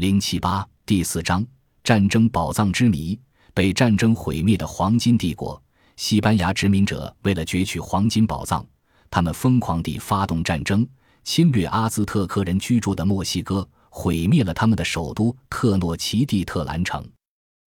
[0.00, 1.46] 零七八第四章
[1.84, 3.20] 战争宝藏之谜。
[3.52, 5.62] 被战争毁灭的黄金帝国，
[5.94, 8.64] 西班牙殖民者为了攫取黄金宝藏，
[9.10, 10.88] 他们疯狂地发动战争，
[11.22, 17.06] 侵略阿兹特克人居住的墨西哥，毁灭了他们的首都特诺奇蒂特兰城。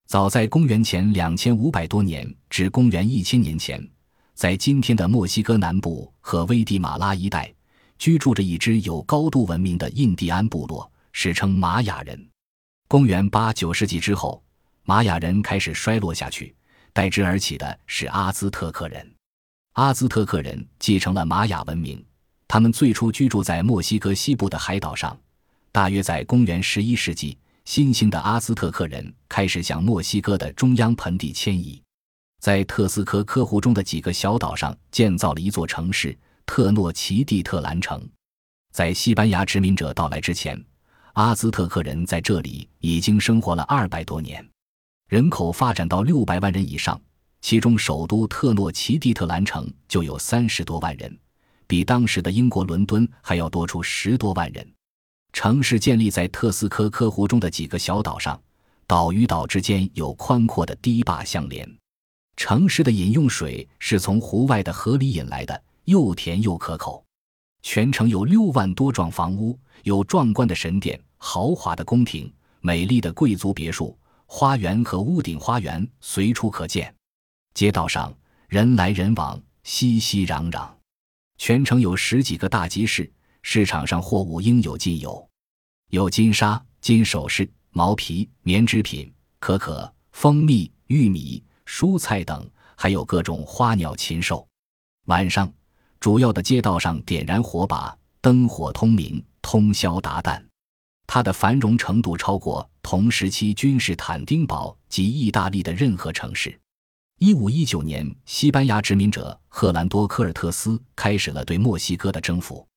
[0.07, 3.88] 早在公元前两千五百多年至公元一千年前，
[4.34, 7.54] 在今天的墨西哥南部和危地马拉一带，
[8.00, 12.29] 居住着一支有高度文明的印第安部落，史称玛雅人。
[12.89, 14.43] 公元八九世纪之后，
[14.83, 16.54] 玛雅人开始衰落下去，
[16.92, 19.10] 代之而起的是阿兹特克人。
[19.73, 22.04] 阿兹特克人继承了玛雅文明，
[22.47, 25.18] 他们最初居住在墨西哥西部的海岛上。
[25.71, 27.37] 大约在公元十一世纪。
[27.65, 31.82] 新兴的阿兹特克人开始向墨西哥的中央盆地迁移，
[32.42, 36.14] 在特斯科科湖中的几个小岛上建造了一座城市——
[36.45, 38.06] 特诺奇蒂特兰城。
[38.73, 40.61] 在西班牙殖民者到来之前，
[41.13, 44.44] 阿兹特克人在这里已经生活了二百多年，
[45.08, 47.00] 人口发展到六百万人以上，
[47.39, 51.16] 其中首都特诺奇蒂特兰城就有三十多万人，
[51.67, 54.67] 比当时的英国伦敦还要多出十多万人。
[55.33, 58.42] 城市建立在特斯科科湖中的几个小岛上，
[58.88, 61.77] 岛与岛之间有宽阔的堤坝相连。
[62.38, 67.05] 城市的饮用水是从湖外的河里引来的，又甜又可口。
[67.64, 76.94] 全城有六万多幢房屋，有壮观的神殿、豪华的宫廷、美丽的贵族别墅、花园和屋顶花园随处可见。
[77.53, 78.14] 街道上
[78.47, 80.70] 人来人往，熙熙攘攘。
[81.38, 83.11] 全城有十几个大集市。
[83.45, 85.30] 市场上货物应有尽有，
[85.89, 94.48] 有金沙、金首饰、毛皮、棉织品、可可、蜂蜜、玉米、蔬菜等，还有各种花鸟禽兽。
[95.08, 95.52] 晚上，
[96.04, 100.38] 主要的街道上点燃火把，灯火通明，通宵达旦。
[101.08, 106.60] 它的繁荣程度超过同时期君士坦丁堡及意大利的任何城市。
[107.20, 112.67] 一五一九年，西班牙殖民者赫兰多·科尔特斯开始了对墨西哥的征服。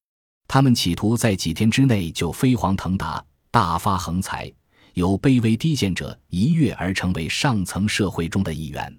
[0.47, 4.49] 他们企图在几天之内就飞黄腾达、大发横财，
[4.95, 8.97] 由卑微低贱者一跃而成为上层社会中的一员。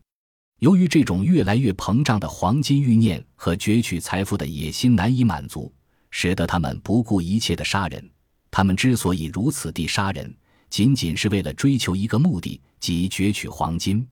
[0.59, 5.71] 由于这种越来越膨胀的黄金欲念和攫取财富的野心难以满足，
[6.09, 8.09] 使得他们不顾一切的杀人。
[8.49, 10.35] 他们之所以如此地杀人，
[10.69, 14.07] 仅仅是为了追求一个目的，即攫取黄金。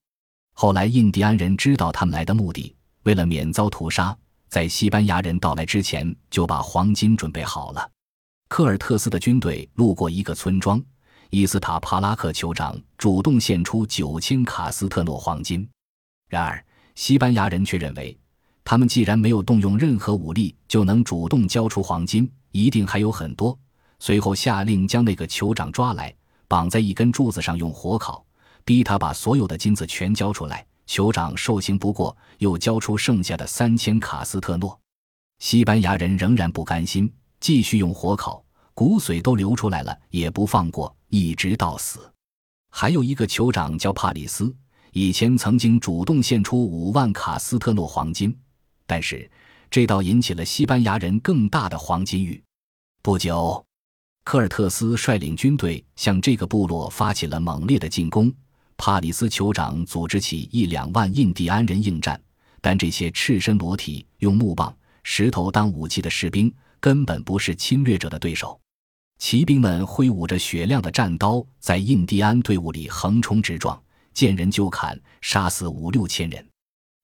[0.53, 4.15] 后来，印第安人知道他们来的目的，为了免遭屠杀。
[4.47, 7.89] 在西班牙人到来之前，就把黄金准备好了。
[8.47, 10.81] 科尔特斯的军队路过一个村庄，
[11.31, 15.67] 伊斯塔帕拉克酋长主动献出九千卡斯特诺黄金。
[16.35, 16.61] 然而，
[16.95, 18.17] 西班牙人却认为，
[18.65, 23.57] 他们既然没有动用任何武力就能主动交出黄金，一定还有很多。
[23.99, 26.13] 随后下令将那个酋长抓来，
[26.49, 28.21] 绑在一根柱子上用火烤，
[28.65, 30.65] 逼他把所有的金子全交出来。
[30.85, 34.77] 酋长受刑不过，又交出剩下的三千卡斯特诺。
[35.39, 37.09] 西班牙人仍然不甘心，
[37.39, 38.43] 继续用火烤，
[38.73, 42.11] 骨髓都流出来了也不放过，一直到死。
[42.71, 44.53] 还有一个酋长叫帕里斯，
[44.97, 48.33] 以前曾经主动献出五万卡斯特诺黄金，
[48.87, 49.29] 但是
[49.69, 52.41] 这倒引起了西班牙人更大的黄金欲。
[53.03, 53.61] 不久，
[54.23, 58.33] 科尔特斯率领军队向这个部落发起了猛烈的进攻。
[58.77, 62.17] 帕里斯酋长组织起一两万印第安人应战，
[62.61, 64.73] 但这些赤身裸体、用木棒、
[65.03, 68.57] 石头当武器的士兵根本不是侵略者的对手。
[69.19, 73.77] 骑兵们挥舞着雪亮的战刀，在印第安队伍里横冲直撞，
[74.15, 76.43] 见人就砍，杀死五六千人。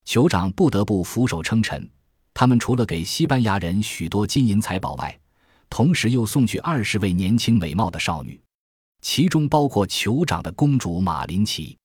[0.07, 1.87] 酋长不得不俯首称臣。
[2.33, 5.19] 他们除了给西班牙人许多金银财宝外，
[5.69, 8.41] 同时又送去二十位年轻美貌的少女。
[9.01, 11.77] 其中包括酋长的公主马林奇。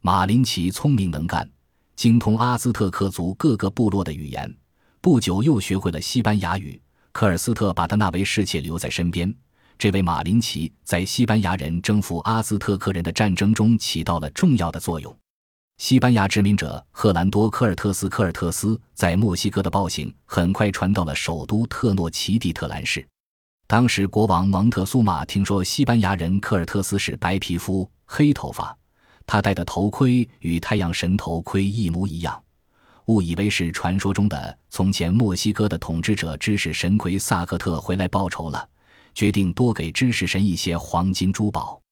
[0.00, 1.50] 马林奇聪明能干，
[1.96, 4.56] 精通阿兹特克族各个部落的语言，
[5.00, 6.80] 不久又学会了西班牙语。
[7.10, 9.34] 科尔斯特把他纳为侍妾留在身边。
[9.78, 15.16] 这位马林奇在西班牙人征服阿兹特克人的战争中起到了重要的作用。
[15.76, 23.06] 西班牙殖民者赫兰多·科尔特斯科尔特斯在墨西哥的暴行很快传到了首都特诺奇蒂特兰市。
[23.68, 28.76] 当时国王蒙特苏马听说西班牙人科尔特斯是白皮肤、黑头发，
[29.26, 32.42] 他戴的头盔与太阳神头盔一模一样，
[33.04, 38.68] 误以为是传说中的从前墨西哥的统治者知识神魁萨克特回来报仇了，
[39.18, 41.82] 决定多给知识神一些黄金珠宝，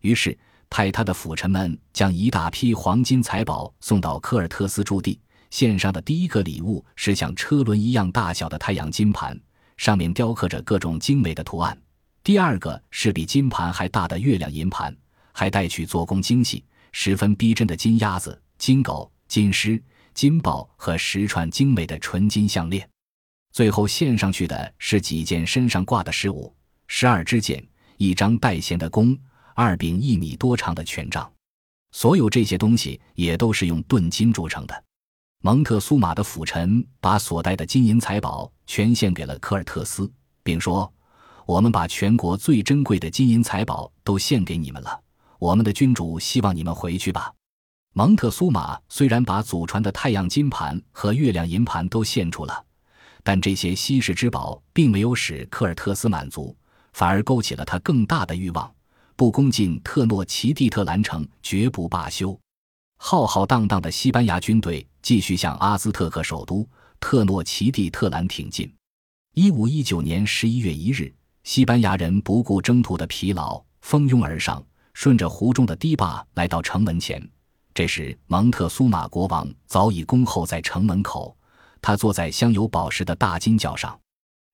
[0.00, 0.34] 于是
[0.70, 9.38] 派他的辅臣们将一大批黄金财宝送到科尔特斯驻地，献上的第一个礼物是像车轮一样大小的太阳金盘。
[9.76, 11.78] 上面雕刻着各种精美的图案，
[12.24, 14.96] 第二个是比金盘还大的月亮银盘，
[15.32, 19.78] 还带去做工精细、十分逼真的金鸭子、金狗、金狮、
[20.14, 22.88] 金豹和十串精美的纯金项链。
[23.52, 26.54] 最后献上去的是几件身上挂的饰物、
[26.92, 27.64] 十二支箭，
[27.98, 29.16] 一张带弦的弓，
[29.54, 31.32] 二柄一米多长的权杖。
[31.92, 34.84] 所有这些东西也都是用盾金铸成的。
[35.40, 40.92] 蒙特苏玛的辅臣把所带的金银财宝全献给了科尔特斯，并说
[41.46, 45.00] ：“我们把全国最珍贵的金银财宝都献给你们了。
[45.38, 47.32] 我们的君主希望你们回去吧。”
[47.94, 52.66] 蒙特苏玛虽然把祖传的太阳金盘和月亮银盘都献出了。
[53.22, 56.56] 但这些稀世之宝并没有使科尔特斯满足，
[56.92, 58.72] 反而勾起了他更大的欲望。
[59.16, 62.38] 不攻进特诺奇蒂特兰城，绝不罢休。
[62.96, 66.66] 浩浩荡荡的西班牙军队继续向阿兹特克首都
[66.98, 68.72] 特诺奇蒂特兰挺进。
[69.34, 71.12] 一五一九年十一月一日，
[71.44, 74.62] 西班牙人不顾征途的疲劳，蜂拥而上，
[74.92, 77.26] 顺着湖中的堤坝来到城门前。
[77.72, 81.36] 这时，蒙特苏马国王早已恭候在城门口。
[81.82, 83.98] 他坐在镶有宝石的大金角上，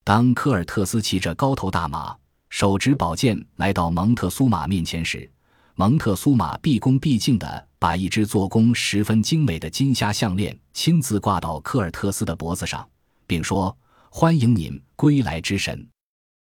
[0.05, 2.17] 当科尔特斯骑着高头大马，
[2.57, 5.31] 手执宝剑来到蒙特苏马面前时，
[5.75, 12.89] 蒙特苏马毕恭毕敬地把一只做工十分精美的金虾项链亲自挂到科尔特斯的脖子上，
[13.27, 13.77] 并说
[14.09, 15.87] ：“欢迎您归来之神，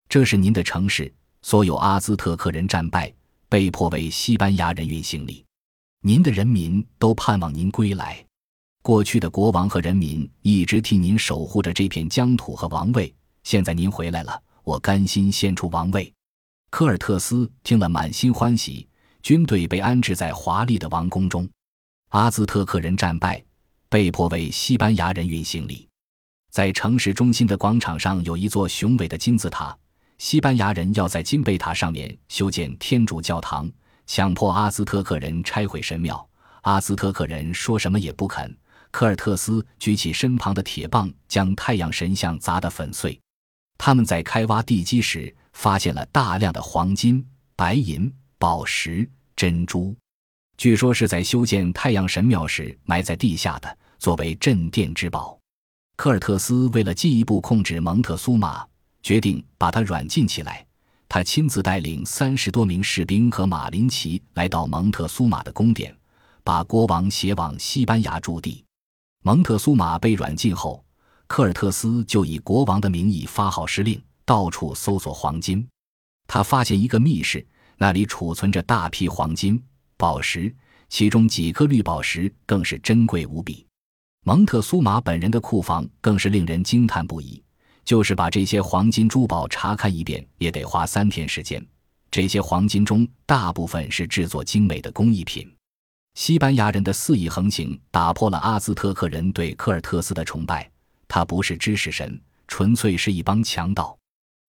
[0.08, 1.12] 这是您的城市。
[1.42, 3.12] 所有阿兹特克人战败，
[3.50, 5.44] 被迫为西班牙人运行礼，
[6.00, 8.24] 您的人民都盼望您归来。”
[8.80, 16.12] 过去的国王和人民一直替您守护着这片疆土和王位，现在您回来了，我甘心献出王位。
[16.70, 18.84] 科尔特斯听了，满心欢喜。
[19.22, 21.48] 军队被安置在华丽的王宫中，
[22.08, 23.40] 阿兹特克人战败，
[23.88, 25.88] 被迫为西班牙人运行礼。
[26.50, 29.76] 在城市中心的广场上有一座雄伟的金字塔，
[30.18, 33.70] 西班牙人要在金贝塔上面修建天主教堂，
[34.04, 36.28] 强迫阿兹特克人拆毁神庙。
[36.62, 38.52] 阿兹特克人说什么也不肯。
[38.90, 43.16] 科尔特斯举起身旁的铁棒，将太阳神像砸得粉碎。
[43.78, 47.24] 他们在开挖地基时，发现了大量的黄金、
[47.54, 49.94] 白银、宝石、珍珠，
[50.56, 55.38] 据说是在修建太阳神庙时埋在地下的，作为镇店之宝。
[55.96, 58.66] 科尔特斯为了进一步控制蒙特苏马，
[59.02, 60.64] 决定把他软禁起来。
[61.08, 65.96] 他亲自带领三十多名士兵和马林奇来到蒙特苏马的宫殿，
[66.42, 68.64] 把国王携往西班牙驻地。
[69.22, 70.84] 蒙特苏马被软禁后，
[71.26, 75.66] 科尔特斯就以国王的名义发号施令，到处搜索黄金。
[76.26, 77.44] 他发现一个密室，
[77.76, 79.62] 那里储存着大批黄金、
[79.96, 80.54] 宝石，
[80.88, 83.66] 其中几颗绿宝石更是珍贵无比。
[84.24, 87.42] 蒙特苏马本人的库房更是令人惊叹不已，
[87.84, 91.64] 就是把这些黄金珠宝查看一遍，也得花三天时间。
[92.10, 95.48] 这些黄金中大部分是制作精美的工艺品。
[96.14, 100.68] 西班牙人的肆意横行打破了阿兹特克人对科尔特斯的崇拜，
[101.16, 103.96] 他不是知识神，纯粹是一帮强盗。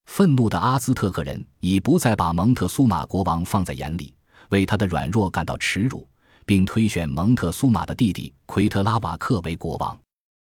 [0.07, 4.13] 愤怒的阿兹特克人已不再把蒙特苏马国王放在眼里，
[4.49, 6.05] 为他的软弱感到耻辱，
[6.45, 9.97] 并推选蒙特苏马的弟弟奎特拉瓦克为国王。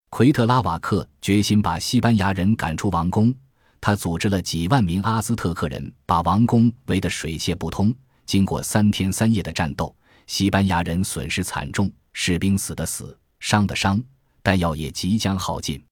[0.08, 3.34] 奎特拉瓦克决心把西班牙人赶出王宫，
[3.78, 7.94] 他组织了几万名阿兹特克人，把王宫围得水泄不通。
[8.24, 9.94] 经过三天三夜的战斗。
[10.26, 14.02] 西班牙人损失惨重，士兵死的死，伤的伤，
[14.42, 15.84] 弹药也即将耗尽，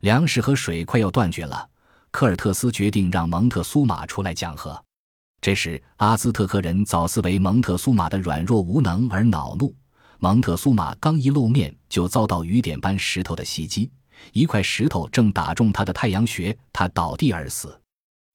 [0.00, 1.68] 粮食和水快要断绝了。
[2.10, 4.82] 科尔特斯决定让蒙特苏马出来讲和。
[5.40, 9.74] 这时，阿兹特克人早思为蒙特苏马的软弱无能而恼怒。
[10.18, 13.90] 蒙特苏马刚一露面，就遭到雨点般石头的袭击，
[14.32, 17.80] 一块石头正打中他的太阳穴，他倒地而死。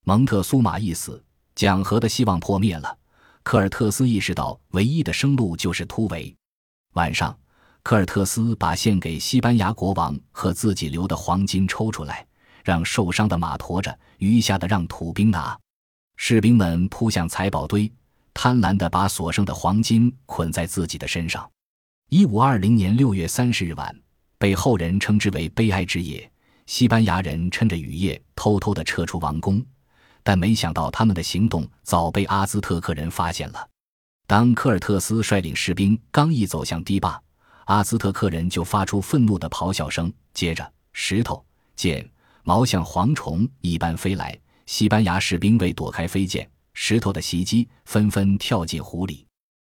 [0.06, 1.22] 蒙特苏马一死，
[1.56, 2.98] 讲和的希望破灭了。
[3.42, 6.34] 科尔特斯意识到，唯一的生路就是突围。
[6.94, 7.38] 晚上，
[7.84, 12.26] 科尔特斯把献给西班牙国王和自己留的黄金抽出来，
[12.64, 15.58] 让受伤的马驮着，余下的让土兵拿。
[16.16, 17.92] 士兵们扑向财宝堆，
[18.34, 21.48] 贪婪地把所剩的黄金捆在自己的身上。
[22.10, 23.94] 一五二零年六月三十日晚，
[24.38, 26.32] 被后人称之为悲哀之夜。
[26.66, 29.62] 西班牙人趁着雨夜，偷偷地撤出王宫。
[30.24, 33.68] 但没想到，他们的行动早被阿兹特克人发现了。
[34.26, 37.22] 当科尔特斯率领士兵刚一走向堤坝，
[37.66, 40.12] 阿兹特克人就发出愤怒的咆哮声。
[40.34, 41.44] 接着，石头、
[41.76, 42.08] 剑、
[42.44, 44.38] 矛像蝗虫一般飞来。
[44.66, 49.26] 西班牙士兵为躲开飞剑、石头的袭击，纷纷跳进湖里。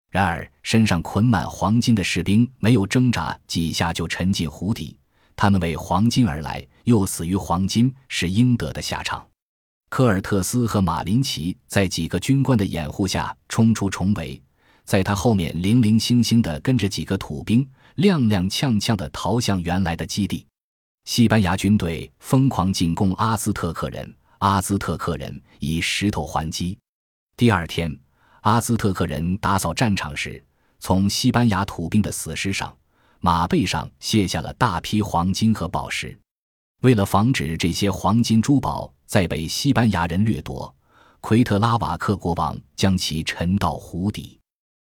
[0.09, 4.97] 然而，身上捆满黄金的士兵没有挣扎几下就沉进湖底。
[5.35, 9.25] 他们为黄金而来，又死于黄金，是应得的下场。
[9.89, 14.41] 科尔特斯和马林奇在几个军官的掩护下冲出重围，
[14.83, 17.67] 在他后面零零星星地跟着几个土兵，
[17.99, 20.45] 踉踉跄跄地逃向原来的基地。
[21.03, 26.77] 西班牙军队疯狂进攻阿兹特克人，阿兹特克人以石头还击。
[27.35, 27.93] 第二天，
[28.41, 30.41] 阿兹特克人打扫战场时，
[30.79, 32.73] 从西班牙土兵的死尸上、
[33.19, 36.17] 马背上卸下了大批黄金和宝石。
[36.81, 40.73] 为了防止这些黄金珠宝再被西班牙人掠夺，
[41.19, 44.39] 奎特拉瓦克国王将其沉到湖底。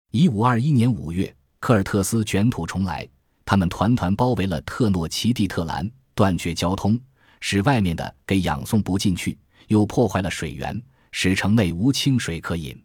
[0.09, 3.07] 一五二一年五月，科尔特斯卷土重来，
[3.45, 6.99] 他们团团包围了特诺奇蒂特兰，断绝交通，
[7.39, 12.77] 使外面的给养送不进去，又破坏了水源，使城内无清水可饮。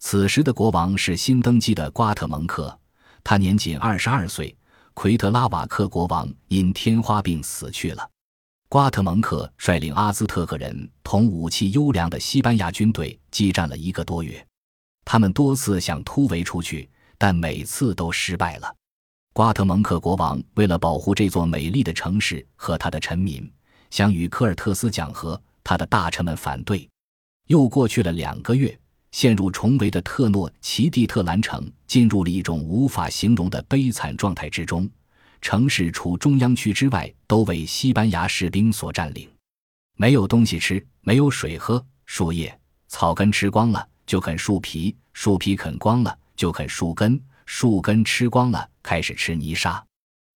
[0.00, 2.78] 此时的国王是新登基的瓜特蒙克，
[3.24, 4.54] 他年仅二十二岁。
[4.92, 8.06] 奎特拉瓦克国王因天花病死去了。
[8.68, 14.46] 瓜特蒙克率领阿兹特克人同武器优良的西班牙军队激战了一个多月，
[15.06, 16.86] 他们多次想突围出去，
[17.20, 18.74] 但每次都失败了。
[19.34, 23.46] 瓜特蒙克国王为了保护这座美丽的城市和他的臣民，
[23.90, 26.88] 想与科尔特斯讲和，他的大臣们反对。
[27.46, 28.74] 又过去了两个月，
[29.12, 34.88] 陷入重围的特诺奇蒂特兰城进入了一种无法形容的悲惨状态之中。
[35.42, 39.28] 城市除中央区之外，都为西班牙士兵所占领。
[39.98, 42.58] 没有东西吃，没有水喝，树叶、
[42.88, 49.84] 草根吃光了，就啃树皮；树皮啃光了，就啃树根；树根吃光了，开始吃泥沙。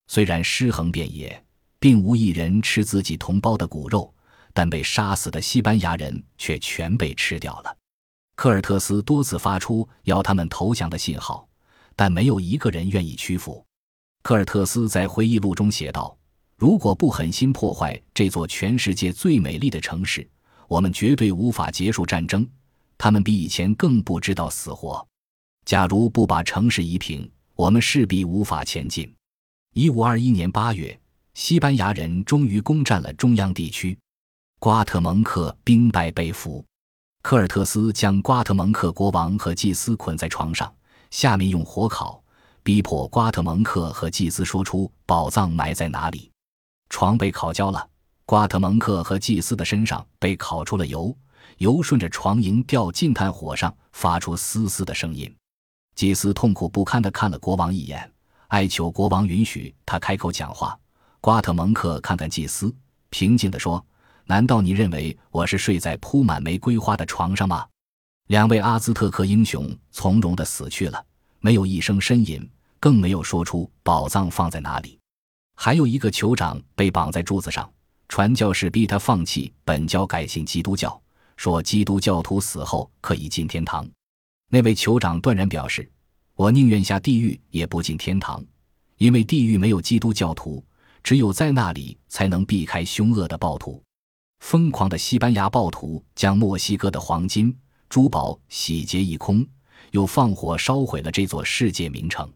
[0.07, 1.43] 虽然尸横遍野，
[1.79, 4.13] 并无一人吃自己同胞的骨肉，
[4.53, 7.75] 但被杀死的西班牙人却全被吃掉了。
[8.37, 11.49] 科尔特斯多次发出要他们投降的信号，
[11.97, 13.65] 但没有一个人愿意屈服。
[14.23, 16.15] 科尔特斯在回忆录中写道
[16.59, 20.29] ：“如果不狠心破坏这座全世界最美丽的城市，
[20.69, 22.47] 我们绝对无法结束战争。
[22.99, 25.09] 他们比以前更不知道死活。
[25.65, 29.13] 假如不把城市夷平，我们势必无法前进。”
[29.75, 30.99] 一五二一年八月，
[31.35, 33.99] 西班牙人终于攻占了中央地区，
[34.61, 36.65] 瓜特蒙克兵败被俘。
[37.23, 40.73] 科尔特斯将瓜特蒙克国王和祭司捆在床上，
[41.11, 42.23] 下面用火烤。
[42.63, 46.31] 逼迫瓜特蒙克和祭司说出宝藏埋在哪里，
[46.89, 47.89] 床被烤焦了。
[48.27, 51.15] 瓜特蒙克和祭司的身上被烤出了油，
[51.59, 55.31] 油顺着床沿掉进炭火上，发出嘶嘶的声音。
[55.95, 58.11] 祭司痛苦不堪地看了国王一眼，
[58.49, 60.79] 哀求国王允许他开口讲话。
[61.21, 62.75] 瓜特蒙克看看祭司，
[63.11, 63.85] 平静地说
[64.27, 67.67] ：“难道你认为我是睡在铺满玫瑰花的床上吗？”
[68.29, 71.05] 两位阿兹特克英雄从容地死去了，
[71.41, 72.49] 没有一声呻吟。
[72.81, 74.99] 更没有说出宝藏放在哪里。
[75.57, 77.67] 还有一个酋长被绑在柱子上，
[78.11, 81.01] 传教士逼他放弃本教，改信基督教，
[81.39, 83.89] 说基督教徒死后可以进天堂。
[84.49, 85.91] 那位酋长断然表示
[86.37, 88.45] ：“我宁愿下地狱也不进天堂，
[88.99, 90.65] 因为地狱没有基督教徒，
[91.03, 93.83] 只有在那里才能避开凶恶的暴徒。”
[94.41, 97.57] 疯狂的西班牙暴徒将墨西哥的黄金、
[97.89, 99.47] 珠宝洗劫一空，
[99.93, 102.31] 又放火烧毁了这座世界名城。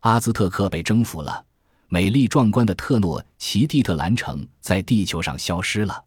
[0.00, 1.44] 阿兹特克被征服了，
[1.88, 6.04] 美丽壮观的特诺奇蒂特兰城在地球上消失了。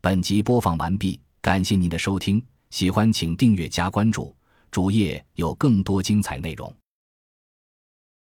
[0.00, 4.34] 本集播放完毕，感谢您的收听，喜欢请订阅加关注，
[4.70, 6.74] 主页有更多精彩内容。